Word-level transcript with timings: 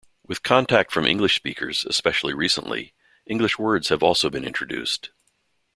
With 0.25 0.41
contact 0.41 0.91
from 0.91 1.05
English 1.05 1.35
speakers, 1.35 1.85
especially 1.85 2.33
recently, 2.33 2.95
English 3.27 3.59
words 3.59 3.89
have 3.89 4.01
also 4.01 4.31
been 4.31 4.45
introduced. 4.45 5.11